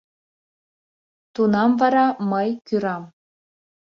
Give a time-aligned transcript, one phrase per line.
[1.33, 3.03] Тунам вара мый кӱрам.